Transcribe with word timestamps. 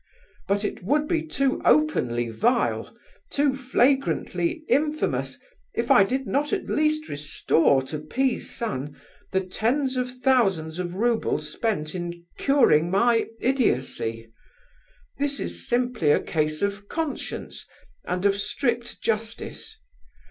But 0.47 0.65
it 0.65 0.81
would 0.83 1.07
be 1.07 1.21
too 1.21 1.61
openly 1.63 2.29
vile, 2.29 2.97
too 3.29 3.55
flagrantly 3.55 4.63
infamous, 4.67 5.37
if 5.75 5.91
I 5.91 6.03
did 6.05 6.25
not 6.25 6.51
at 6.51 6.65
least 6.65 7.07
restore 7.07 7.83
to 7.83 7.99
P——'s 7.99 8.49
son 8.49 8.99
the 9.31 9.41
tens 9.41 9.97
of 9.97 10.11
thousands 10.11 10.79
of 10.79 10.95
roubles 10.95 11.49
spent 11.53 11.93
in 11.93 12.25
curing 12.39 12.89
my 12.89 13.27
idiocy. 13.41 14.33
This 15.19 15.39
is 15.39 15.67
simply 15.69 16.09
a 16.09 16.19
case 16.19 16.63
of 16.63 16.87
conscience 16.87 17.67
and 18.03 18.25
of 18.25 18.37
strict 18.37 19.01
justice. 19.03 19.77